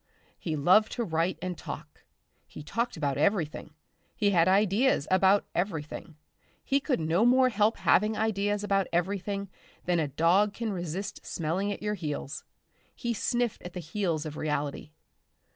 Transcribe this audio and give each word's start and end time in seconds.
He 0.39 0.55
loved 0.55 0.91
to 0.93 1.03
write 1.03 1.37
and 1.43 1.55
talk. 1.55 2.01
He 2.47 2.63
talked 2.63 2.97
about 2.97 3.19
everything, 3.19 3.75
he 4.15 4.31
had 4.31 4.47
ideas 4.47 5.07
about 5.11 5.45
everything; 5.53 6.15
he 6.63 6.79
could 6.79 6.99
no 6.99 7.23
more 7.23 7.49
help 7.49 7.77
having 7.77 8.17
ideas 8.17 8.63
about 8.63 8.87
everything 8.91 9.47
than 9.85 9.99
a 9.99 10.07
dog 10.07 10.55
can 10.55 10.73
resist 10.73 11.23
smelling 11.23 11.71
at 11.71 11.83
your 11.83 11.93
heels. 11.93 12.43
He 12.95 13.13
sniffed 13.13 13.61
at 13.61 13.73
the 13.73 13.79
heels 13.79 14.25
of 14.25 14.37
reality. 14.37 14.89